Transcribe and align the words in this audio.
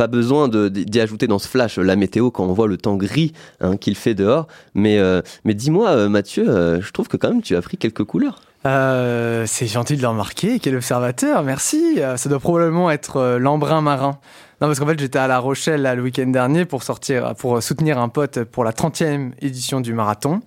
pas 0.00 0.06
besoin 0.06 0.48
d'y 0.48 0.98
ajouter 0.98 1.26
dans 1.26 1.38
ce 1.38 1.46
flash 1.46 1.76
la 1.76 1.94
météo 1.94 2.30
quand 2.30 2.44
on 2.46 2.54
voit 2.54 2.66
le 2.66 2.78
temps 2.78 2.96
gris 2.96 3.34
hein, 3.60 3.76
qu'il 3.76 3.94
fait 3.94 4.14
dehors. 4.14 4.46
Mais, 4.72 4.96
euh, 4.98 5.20
mais 5.44 5.52
dis-moi, 5.52 5.90
euh, 5.90 6.08
Mathieu, 6.08 6.48
euh, 6.48 6.80
je 6.80 6.90
trouve 6.90 7.06
que 7.06 7.18
quand 7.18 7.28
même 7.28 7.42
tu 7.42 7.54
as 7.54 7.60
pris 7.60 7.76
quelques 7.76 8.04
couleurs. 8.04 8.40
Euh, 8.64 9.44
c'est 9.46 9.66
gentil 9.66 9.98
de 9.98 10.00
le 10.00 10.08
remarquer, 10.08 10.58
quel 10.58 10.74
observateur, 10.74 11.42
merci. 11.42 11.96
Euh, 11.98 12.16
ça 12.16 12.30
doit 12.30 12.40
probablement 12.40 12.90
être 12.90 13.18
euh, 13.18 13.38
l'embrun 13.38 13.82
marin. 13.82 14.18
Non, 14.62 14.68
parce 14.68 14.78
qu'en 14.80 14.86
fait, 14.86 14.98
j'étais 14.98 15.18
à 15.18 15.26
La 15.26 15.38
Rochelle 15.38 15.82
le 15.94 16.02
week-end 16.02 16.28
dernier 16.28 16.64
pour 16.64 16.82
sortir, 16.82 17.34
pour 17.34 17.62
soutenir 17.62 17.98
un 17.98 18.08
pote 18.08 18.44
pour 18.44 18.64
la 18.64 18.72
30e 18.72 19.32
édition 19.42 19.82
du 19.82 19.92
marathon. 19.92 20.40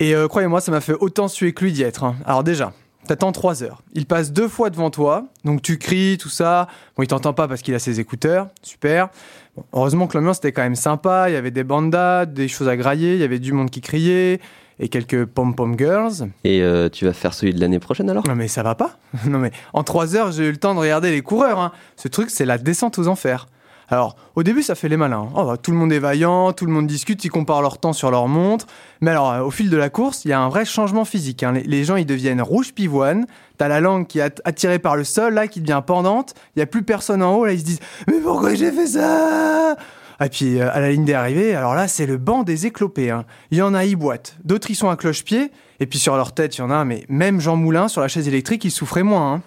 Et 0.00 0.14
euh, 0.14 0.28
croyez-moi, 0.28 0.62
ça 0.62 0.72
m'a 0.72 0.80
fait 0.80 0.94
autant 0.98 1.28
suer 1.28 1.52
que 1.52 1.62
lui 1.64 1.72
d'y 1.72 1.82
être. 1.82 2.04
hein. 2.04 2.16
Alors 2.24 2.42
déjà, 2.42 2.72
t'attends 3.06 3.32
3 3.32 3.62
heures. 3.62 3.82
Il 3.94 4.06
passe 4.06 4.32
deux 4.32 4.48
fois 4.48 4.70
devant 4.70 4.90
toi, 4.90 5.26
donc 5.44 5.62
tu 5.62 5.78
cries, 5.78 6.18
tout 6.18 6.28
ça. 6.28 6.68
Bon, 6.96 7.02
il 7.02 7.06
t'entend 7.06 7.32
pas 7.32 7.48
parce 7.48 7.62
qu'il 7.62 7.74
a 7.74 7.78
ses 7.78 8.00
écouteurs, 8.00 8.48
super. 8.62 9.08
Bon, 9.56 9.64
heureusement 9.72 10.06
que 10.06 10.16
l'ambiance 10.16 10.38
était 10.38 10.52
quand 10.52 10.62
même 10.62 10.74
sympa, 10.76 11.28
il 11.28 11.32
y 11.32 11.36
avait 11.36 11.50
des 11.50 11.64
bandas, 11.64 12.26
des 12.26 12.48
choses 12.48 12.68
à 12.68 12.76
grailler, 12.76 13.14
il 13.14 13.20
y 13.20 13.24
avait 13.24 13.38
du 13.38 13.52
monde 13.52 13.70
qui 13.70 13.80
criait, 13.80 14.40
et 14.80 14.88
quelques 14.88 15.26
pom-pom 15.26 15.78
girls. 15.78 16.30
Et 16.44 16.62
euh, 16.62 16.88
tu 16.88 17.04
vas 17.04 17.12
faire 17.12 17.34
celui 17.34 17.52
de 17.54 17.60
l'année 17.60 17.78
prochaine 17.78 18.08
alors? 18.10 18.26
Non 18.26 18.34
mais 18.34 18.48
ça 18.48 18.62
va 18.62 18.74
pas. 18.74 18.96
Non 19.26 19.38
mais 19.38 19.52
en 19.74 19.84
trois 19.84 20.16
heures 20.16 20.32
j'ai 20.32 20.46
eu 20.48 20.50
le 20.50 20.56
temps 20.56 20.74
de 20.74 20.80
regarder 20.80 21.10
les 21.10 21.20
coureurs. 21.22 21.60
hein. 21.60 21.72
Ce 21.96 22.08
truc 22.08 22.30
c'est 22.30 22.46
la 22.46 22.58
descente 22.58 22.98
aux 22.98 23.06
enfers. 23.08 23.46
Alors 23.88 24.16
au 24.36 24.42
début 24.42 24.62
ça 24.62 24.74
fait 24.74 24.88
les 24.88 24.96
malins. 24.96 25.28
hein. 25.28 25.32
Oh, 25.36 25.44
bah, 25.44 25.56
tout 25.56 25.70
le 25.70 25.76
monde 25.76 25.92
est 25.92 25.98
vaillant, 25.98 26.52
tout 26.52 26.64
le 26.66 26.72
monde 26.72 26.86
discute, 26.86 27.24
ils 27.24 27.30
comparent 27.30 27.60
leur 27.62 27.78
temps 27.78 27.92
sur 27.92 28.10
leur 28.10 28.26
montre. 28.28 28.66
Mais 29.00 29.10
alors 29.10 29.30
euh, 29.32 29.40
au 29.42 29.50
fil 29.50 29.68
de 29.70 29.76
la 29.76 29.90
course 29.90 30.24
il 30.24 30.28
y 30.28 30.32
a 30.32 30.40
un 30.40 30.48
vrai 30.48 30.64
changement 30.64 31.04
physique. 31.04 31.42
hein. 31.42 31.52
Les, 31.52 31.84
gens 31.84 31.96
ils 31.96 32.06
deviennent 32.06 32.40
rouge 32.42 32.72
pivoine. 32.72 33.26
T'as 33.58 33.68
la 33.68 33.80
langue 33.80 34.06
qui 34.06 34.18
est 34.18 34.22
at- 34.22 34.42
attirée 34.48 34.78
par 34.78 34.96
le 34.96 35.04
sol 35.04 35.34
là 35.34 35.46
qui 35.48 35.60
devient 35.60 35.82
pendante. 35.86 36.34
Il 36.56 36.60
y 36.60 36.62
a 36.62 36.66
plus 36.66 36.82
personne 36.82 37.22
en 37.22 37.34
haut 37.34 37.44
là 37.44 37.52
ils 37.52 37.60
se 37.60 37.64
disent 37.64 37.80
mais 38.06 38.18
pourquoi 38.22 38.54
j'ai 38.54 38.72
fait 38.72 38.86
ça? 38.86 39.76
Et 40.24 40.28
puis 40.28 40.60
euh, 40.60 40.70
à 40.72 40.80
la 40.80 40.90
ligne 40.92 41.04
d'arrivée, 41.04 41.54
alors 41.54 41.74
là 41.74 41.88
c'est 41.88 42.06
le 42.06 42.16
banc 42.16 42.44
des 42.44 42.66
éclopés. 42.66 43.10
hein. 43.10 43.24
Il 43.50 43.58
y 43.58 43.62
en 43.62 43.74
a, 43.74 43.84
ils 43.84 43.96
boitent. 43.96 44.36
D'autres 44.44 44.70
ils 44.70 44.76
sont 44.76 44.88
à 44.88 44.96
cloche-pied. 44.96 45.50
Et 45.80 45.86
puis 45.86 45.98
sur 45.98 46.16
leur 46.16 46.32
tête, 46.32 46.56
il 46.56 46.60
y 46.60 46.62
en 46.64 46.70
a, 46.70 46.84
mais 46.84 47.04
même 47.08 47.40
Jean 47.40 47.56
Moulin 47.56 47.88
sur 47.88 48.00
la 48.02 48.06
chaise 48.08 48.28
électrique, 48.28 48.64
il 48.64 48.70
souffrait 48.70 49.02
moins. 49.02 49.40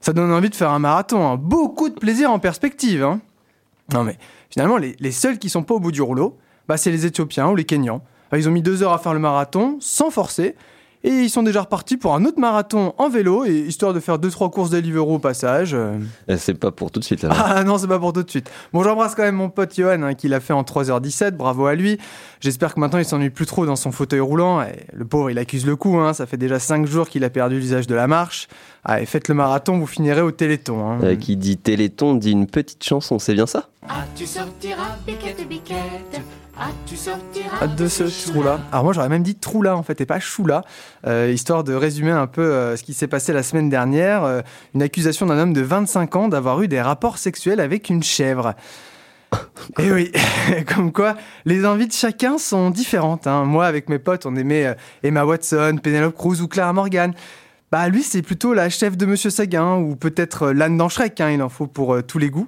Ça 0.00 0.12
donne 0.14 0.32
envie 0.32 0.48
de 0.48 0.54
faire 0.54 0.70
un 0.70 0.78
marathon. 0.78 1.34
Beaucoup 1.36 1.90
de 1.90 1.94
plaisir 1.94 2.30
en 2.30 2.38
perspective. 2.38 3.06
Non 3.92 4.04
mais 4.04 4.16
finalement, 4.50 4.76
les, 4.76 4.96
les 4.98 5.12
seuls 5.12 5.38
qui 5.38 5.48
sont 5.50 5.62
pas 5.62 5.74
au 5.74 5.80
bout 5.80 5.92
du 5.92 6.02
rouleau, 6.02 6.38
bah, 6.68 6.76
c'est 6.76 6.90
les 6.90 7.04
Éthiopiens 7.06 7.48
ou 7.48 7.56
les 7.56 7.64
Kenyans. 7.64 8.02
Ah, 8.32 8.38
Ils 8.38 8.48
ont 8.48 8.52
mis 8.52 8.62
deux 8.62 8.82
heures 8.82 8.92
à 8.94 8.98
faire 8.98 9.12
le 9.14 9.20
marathon 9.20 9.76
sans 9.80 10.10
forcer. 10.10 10.54
Et 11.06 11.10
ils 11.10 11.28
sont 11.28 11.42
déjà 11.42 11.60
repartis 11.60 11.98
pour 11.98 12.14
un 12.14 12.24
autre 12.24 12.40
marathon 12.40 12.94
en 12.96 13.10
vélo, 13.10 13.44
et 13.44 13.52
histoire 13.52 13.92
de 13.92 14.00
faire 14.00 14.18
deux 14.18 14.30
trois 14.30 14.50
courses 14.50 14.70
Deliveroo 14.70 15.16
au 15.16 15.18
passage. 15.18 15.74
euh. 15.74 15.98
Euh, 16.30 16.36
C'est 16.38 16.54
pas 16.54 16.70
pour 16.70 16.90
tout 16.90 16.98
de 16.98 17.04
suite 17.04 17.22
alors. 17.24 17.36
Ah 17.44 17.62
non, 17.62 17.76
c'est 17.76 17.86
pas 17.86 17.98
pour 17.98 18.14
tout 18.14 18.22
de 18.22 18.30
suite. 18.30 18.50
Bon, 18.72 18.82
j'embrasse 18.82 19.14
quand 19.14 19.22
même 19.22 19.34
mon 19.34 19.50
pote 19.50 19.74
Johan 19.76 20.00
hein, 20.02 20.14
qui 20.14 20.28
l'a 20.28 20.40
fait 20.40 20.54
en 20.54 20.62
3h17, 20.62 21.32
bravo 21.32 21.66
à 21.66 21.74
lui. 21.74 21.98
J'espère 22.40 22.72
que 22.74 22.80
maintenant 22.80 22.98
il 23.00 23.04
s'ennuie 23.04 23.28
plus 23.28 23.44
trop 23.44 23.66
dans 23.66 23.76
son 23.76 23.92
fauteuil 23.92 24.20
roulant. 24.20 24.62
Et 24.62 24.86
le 24.94 25.04
pauvre, 25.04 25.28
il 25.30 25.36
accuse 25.38 25.66
le 25.66 25.76
coup, 25.76 25.98
hein. 25.98 26.14
ça 26.14 26.24
fait 26.24 26.38
déjà 26.38 26.58
5 26.58 26.86
jours 26.86 27.06
qu'il 27.10 27.22
a 27.24 27.28
perdu 27.28 27.56
l'usage 27.56 27.86
de 27.86 27.94
la 27.94 28.06
marche. 28.06 28.48
Ah, 28.84 29.00
et 29.00 29.06
faites 29.06 29.28
le 29.28 29.34
marathon, 29.34 29.78
vous 29.78 29.86
finirez 29.86 30.20
au 30.20 30.30
téléthon. 30.30 30.86
hein. 30.90 30.98
Euh, 31.02 31.16
qui 31.16 31.36
dit 31.36 31.56
Téléthon 31.56 32.14
dit 32.14 32.32
une 32.32 32.46
petite 32.46 32.84
chanson, 32.84 33.18
c'est 33.18 33.32
bien 33.34 33.46
ça? 33.46 33.68
Ah, 33.88 34.04
tu 34.14 34.26
sortiras, 34.26 34.96
biquette, 35.06 35.46
biquette. 35.48 36.20
Ah, 36.58 36.68
tu 36.86 36.94
sortiras 36.96 37.56
Ah, 37.62 37.66
de 37.66 37.88
ce 37.88 38.04
trou-là. 38.30 38.60
Alors 38.70 38.84
moi 38.84 38.92
j'aurais 38.92 39.08
même 39.08 39.22
dit 39.24 39.34
trou-là 39.34 39.76
en 39.76 39.82
fait 39.82 40.00
et 40.00 40.06
pas 40.06 40.20
chou-là, 40.20 40.62
Euh, 41.06 41.30
histoire 41.34 41.64
de 41.64 41.74
résumer 41.74 42.12
un 42.12 42.26
peu 42.28 42.42
euh, 42.42 42.76
ce 42.76 42.82
qui 42.84 42.94
s'est 42.94 43.08
passé 43.08 43.32
la 43.32 43.42
semaine 43.42 43.68
dernière. 43.70 44.22
Euh, 44.24 44.40
une 44.74 44.82
accusation 44.82 45.26
d'un 45.26 45.38
homme 45.38 45.52
de 45.52 45.62
25 45.62 46.14
ans 46.16 46.28
d'avoir 46.28 46.62
eu 46.62 46.68
des 46.68 46.80
rapports 46.80 47.18
sexuels 47.18 47.58
avec 47.60 47.88
une 47.90 48.02
chèvre. 48.04 48.54
Et 49.80 49.90
oui, 49.90 50.12
comme 50.74 50.92
quoi 50.92 51.16
les 51.44 51.66
envies 51.66 51.88
de 51.88 51.92
chacun 51.92 52.38
sont 52.38 52.70
différentes. 52.70 53.26
hein. 53.26 53.44
Moi 53.44 53.66
avec 53.66 53.88
mes 53.88 53.98
potes 53.98 54.24
on 54.26 54.36
aimait 54.36 54.66
euh, 54.66 54.74
Emma 55.02 55.24
Watson, 55.24 55.78
Penelope 55.82 56.14
Cruz 56.14 56.40
ou 56.40 56.46
Clara 56.48 56.72
Morgan. 56.72 57.14
Bah 57.74 57.88
lui 57.88 58.04
c'est 58.04 58.22
plutôt 58.22 58.54
la 58.54 58.70
chef 58.70 58.96
de 58.96 59.04
Monsieur 59.04 59.30
Seguin 59.30 59.78
ou 59.78 59.96
peut-être 59.96 60.44
euh, 60.44 60.52
l'âne 60.52 60.76
dans 60.76 60.88
Shrek, 60.88 61.20
hein, 61.20 61.32
il 61.32 61.42
en 61.42 61.48
faut 61.48 61.66
pour 61.66 61.92
euh, 61.92 62.02
tous 62.02 62.20
les 62.20 62.30
goûts. 62.30 62.46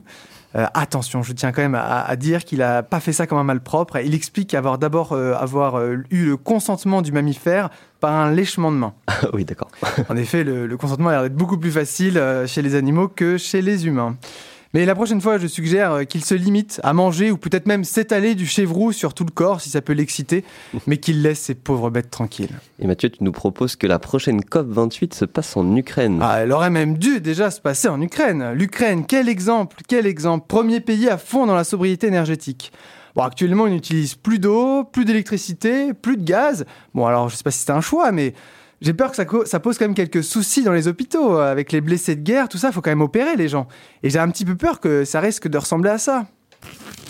Euh, 0.55 0.67
attention, 0.73 1.25
je 1.25 1.33
tiens 1.33 1.51
quand 1.51 1.63
même 1.63 1.75
à, 1.75 2.05
à 2.05 2.15
dire 2.15 2.45
qu'il 2.45 2.63
a 2.63 2.85
pas 2.85 3.01
fait 3.01 3.13
ça 3.13 3.27
comme 3.27 3.39
un 3.39 3.43
malpropre. 3.43 3.97
Il 3.97 4.15
explique 4.15 4.55
avoir 4.55 4.79
d'abord 4.79 5.15
euh, 5.15 5.35
avoir 5.35 5.83
eu 5.83 6.27
le 6.27 6.37
consentement 6.37 7.03
du 7.03 7.11
mammifère 7.11 7.71
par 7.99 8.13
un 8.13 8.31
léchement 8.31 8.71
de 8.71 8.77
main. 8.77 8.95
Oui, 9.33 9.45
d'accord. 9.45 9.73
En 10.09 10.17
effet, 10.17 10.45
le, 10.45 10.69
le 10.69 10.77
consentement 10.77 11.09
a 11.09 11.13
l'air 11.15 11.23
d'être 11.25 11.35
beaucoup 11.35 11.59
plus 11.59 11.73
facile 11.73 12.23
chez 12.47 12.63
les 12.63 12.77
animaux 12.77 13.09
que 13.09 13.37
chez 13.37 13.63
les 13.63 13.89
humains. 13.89 14.17
Mais 14.77 14.85
la 14.85 14.95
prochaine 14.95 15.23
fois, 15.23 15.39
je 15.39 15.47
suggère 15.47 15.93
euh, 15.93 16.05
qu'il 16.05 16.23
se 16.23 16.35
limite 16.35 16.83
à 16.83 16.93
manger 16.93 17.31
ou 17.31 17.39
peut-être 17.39 17.65
même 17.65 17.83
s'étaler 17.83 18.35
du 18.35 18.45
chevroux 18.45 18.93
sur 18.93 19.15
tout 19.15 19.25
le 19.25 19.31
corps 19.31 19.63
si 19.63 19.71
ça 19.71 19.81
peut 19.81 19.95
l'exciter, 19.95 20.45
mais 20.87 20.99
qu'il 20.99 21.23
laisse 21.23 21.41
ces 21.41 21.55
pauvres 21.55 21.89
bêtes 21.89 22.11
tranquilles. 22.11 22.51
Et 22.79 22.87
Mathieu, 22.87 23.09
tu 23.09 23.25
nous 23.25 23.33
proposes 23.33 23.75
que 23.77 23.87
la 23.87 23.99
prochaine 23.99 24.43
COP28 24.43 25.15
se 25.15 25.25
passe 25.25 25.57
en 25.57 25.75
Ukraine. 25.75 26.19
Ah, 26.21 26.41
elle 26.43 26.53
aurait 26.53 26.69
même 26.69 26.99
dû 26.99 27.23
déjà 27.23 27.51
se 27.51 27.59
passer 27.59 27.89
en 27.89 28.03
Ukraine. 28.03 28.53
L'Ukraine, 28.53 29.07
quel 29.07 29.31
exemple, 29.31 29.79
quel 29.89 30.07
exemple. 30.07 30.45
Premier 30.47 30.81
pays 30.81 31.09
à 31.09 31.17
fond 31.17 31.47
dans 31.47 31.57
la 31.57 31.65
sobriété 31.65 32.09
énergétique. 32.09 32.71
Bon, 33.15 33.23
actuellement, 33.23 33.67
ils 33.67 33.73
n'utilisent 33.73 34.17
plus 34.17 34.39
d'eau, 34.39 34.85
plus 34.85 35.07
d'électricité, 35.07 35.95
plus 35.95 36.19
de 36.19 36.25
gaz. 36.25 36.67
Bon, 36.93 37.07
alors, 37.07 37.31
je 37.31 37.37
sais 37.37 37.43
pas 37.43 37.51
si 37.51 37.61
c'est 37.61 37.73
un 37.73 37.81
choix, 37.81 38.13
mais 38.13 38.35
j'ai 38.81 38.93
peur 38.93 39.13
que 39.13 39.47
ça, 39.47 39.61
pose 39.61 39.79
quand 39.79 39.87
même 39.87 39.95
quelques 39.95 40.23
soucis 40.23 40.63
dans 40.63 40.73
les 40.73 40.89
hôpitaux. 40.89 41.37
Avec 41.37 41.73
les 41.73 41.81
blessés 41.81 42.17
de 42.17 42.23
guerre, 42.23 42.49
tout 42.49 42.59
ça, 42.59 42.73
faut 42.73 42.81
quand 42.81 42.91
même 42.91 43.01
opérer 43.01 43.37
les 43.37 43.49
gens. 43.49 43.69
Et 44.03 44.11
j'ai 44.11 44.19
un 44.19 44.29
petit 44.31 44.45
peu 44.45 44.55
peur 44.55 44.81
que 44.81 45.05
ça 45.05 45.21
risque 45.21 45.49
de 45.49 45.59
ressembler 45.59 45.91
à 45.91 45.99
ça. 45.99 46.27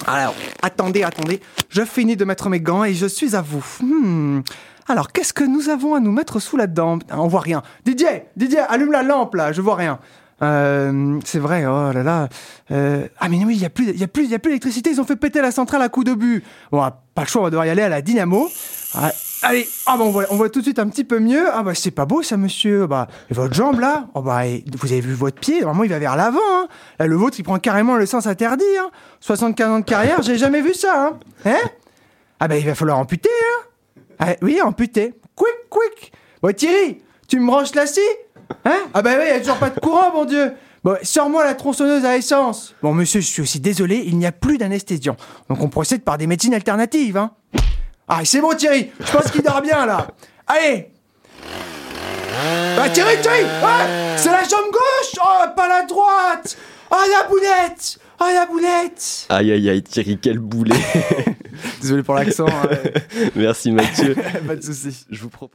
Alors, 0.07 0.35
attendez, 0.63 1.03
attendez. 1.03 1.41
Je 1.69 1.83
finis 1.83 2.17
de 2.17 2.25
mettre 2.25 2.49
mes 2.49 2.61
gants 2.61 2.85
et 2.85 2.95
je 2.95 3.07
suis 3.07 3.35
à 3.35 3.43
vous. 3.43 3.65
Hmm. 3.81 4.43
Alors, 4.89 5.11
qu'est-ce 5.11 5.33
que 5.33 5.43
nous 5.43 5.69
avons 5.69 5.95
à 5.95 6.01
nous 6.01 6.13
mettre 6.13 6.39
sous 6.39 6.57
la 6.57 6.69
dent? 6.69 6.99
Putain, 6.99 7.19
On 7.19 7.27
voit 7.27 7.41
rien. 7.41 7.63
Didier, 7.85 8.25
Didier, 8.37 8.61
allume 8.61 8.93
la 8.93 9.03
lampe 9.03 9.35
là, 9.35 9.53
je 9.53 9.61
vois 9.61 9.75
rien. 9.75 9.99
Euh, 10.43 11.19
c'est 11.25 11.39
vrai, 11.39 11.65
oh 11.67 11.93
là 11.93 12.03
là. 12.03 12.29
Euh, 12.71 13.09
ah 13.19 13.29
mais 13.29 13.43
oui, 13.45 13.57
il 13.57 13.63
y 13.63 13.65
a 13.65 13.71
plus, 13.71 14.29
d'électricité. 14.29 14.91
Ils 14.91 15.01
ont 15.01 15.05
fait 15.05 15.17
péter 15.17 15.41
la 15.41 15.51
centrale 15.51 15.83
à 15.83 15.89
coup 15.89 16.05
de 16.05 16.15
but. 16.15 16.45
Bon, 16.71 16.83
ah, 16.83 17.03
pas 17.15 17.23
le 17.23 17.29
choix, 17.29 17.41
on 17.41 17.45
va 17.45 17.51
devoir 17.51 17.67
y 17.67 17.71
aller 17.71 17.83
à 17.83 17.89
la 17.89 18.03
dynamo. 18.03 18.49
Ah, 18.95 19.11
allez, 19.43 19.69
ah 19.87 19.97
on 19.99 20.11
voit, 20.11 20.51
tout 20.51 20.61
de 20.61 20.65
suite 20.65 20.79
un 20.79 20.89
petit 20.89 21.05
peu 21.05 21.19
mieux. 21.19 21.49
Ah 21.53 21.63
bah 21.63 21.75
c'est 21.75 21.91
pas 21.91 22.07
beau 22.07 22.23
ça, 22.23 22.37
monsieur. 22.37 22.87
Bah 22.87 23.09
votre 23.31 23.55
jambe 23.55 23.81
là, 23.81 24.09
oh 24.15 24.23
bah 24.23 24.43
vous 24.79 24.93
avez 24.93 25.01
vu 25.01 25.15
votre 25.15 25.41
pied? 25.41 25.61
Normalement 25.61 25.85
il 25.85 25.91
va 25.91 25.99
vers 25.99 26.17
l'avant. 26.17 26.39
Hein. 26.53 26.69
Là, 26.99 27.07
le 27.07 27.17
vôtre 27.17 27.39
il 27.39 27.43
prend 27.43 27.59
carrément 27.59 27.97
le 27.97 28.07
sens 28.07 28.27
interdit. 28.27 28.65
Hein. 28.81 28.91
75 29.21 29.69
ans 29.69 29.81
de 29.81 29.85
carrière, 29.85 30.23
j'ai 30.23 30.39
jamais 30.39 30.61
vu 30.61 30.75
ça. 30.75 31.09
Hein. 31.09 31.19
Hein? 31.45 31.71
Ah 32.41 32.49
bah 32.49 32.57
il 32.57 32.67
va 32.67 32.75
falloir 32.75 32.99
amputer. 32.99 33.31
Hein. 33.31 33.63
Ah, 34.19 34.35
oui, 34.43 34.61
amputer. 34.63 35.15
Quick, 35.35 35.69
quick. 35.69 36.13
Bon 36.43 36.55
Thierry, 36.55 37.03
tu 37.29 37.39
me 37.39 37.47
branches 37.47 37.75
la 37.75 37.87
scie 37.87 38.01
Hein? 38.65 38.79
Ah 38.95 39.03
bah 39.03 39.11
oui, 39.19 39.25
il 39.27 39.33
y 39.33 39.37
a 39.37 39.41
toujours 39.41 39.57
pas 39.57 39.71
de 39.71 39.81
courant, 39.81 40.13
mon 40.13 40.25
Dieu. 40.25 40.53
Bon, 40.85 40.97
sors-moi 41.03 41.45
la 41.45 41.55
tronçonneuse 41.55 42.05
à 42.05 42.17
essence. 42.17 42.75
Bon, 42.81 42.95
monsieur, 42.95 43.21
je 43.21 43.27
suis 43.27 43.43
aussi 43.43 43.59
désolé, 43.59 44.05
il 44.07 44.17
n'y 44.19 44.27
a 44.27 44.33
plus 44.33 44.57
d'anesthésiant. 44.57 45.17
Donc 45.49 45.61
on 45.61 45.69
procède 45.69 46.03
par 46.03 46.17
des 46.17 46.29
médecines 46.29 46.55
alternatives, 46.55 47.17
hein. 47.17 47.33
Ah, 48.09 48.21
c'est 48.25 48.41
bon, 48.41 48.55
Thierry. 48.55 48.91
Je 49.01 49.13
pense 49.13 49.31
qu'il 49.31 49.43
dort 49.43 49.61
bien, 49.63 49.85
là. 49.85 50.07
Allez. 50.47 50.91
Bah, 52.77 52.89
Thierry, 52.91 53.21
Thierry 53.23 53.43
Ouais 53.43 54.17
C'est 54.17 54.31
la 54.31 54.43
jambe 54.43 54.71
gauche 54.71 55.21
Oh, 55.21 55.45
pas 55.57 55.69
la 55.69 55.83
droite 55.85 56.57
Oh, 56.91 56.97
la 57.11 57.29
boulette 57.29 57.99
Oh, 58.21 58.25
la 58.33 58.47
boulette 58.47 59.27
Aïe 59.31 59.53
aïe 59.53 59.71
aïe, 59.71 59.83
Thierry, 59.83 60.19
quel 60.21 60.39
boulet 60.39 60.77
Désolé 61.81 62.03
pour 62.03 62.15
l'accent, 62.15 62.47
hein, 62.47 62.69
Merci 63.35 63.73
Mathieu. 63.73 64.15
pas 64.47 64.57
de 64.57 64.63
soucis. 64.63 65.07
Je 65.11 65.21
vous 65.23 65.31
propose... 65.31 65.51